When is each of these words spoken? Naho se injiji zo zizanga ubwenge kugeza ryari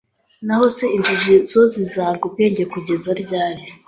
Naho 0.47 0.65
se 0.77 0.85
injiji 0.97 1.35
zo 1.51 1.61
zizanga 1.73 2.21
ubwenge 2.27 2.63
kugeza 2.73 3.09
ryari 3.21 3.61